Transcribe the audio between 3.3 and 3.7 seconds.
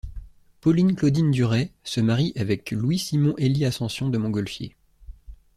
Élie